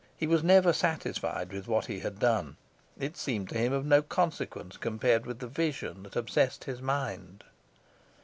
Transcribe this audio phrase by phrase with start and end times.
[0.17, 2.57] He was never satisfied with what he had done;
[2.97, 7.43] it seemed to him of no consequence compared with the vision that obsessed his mind.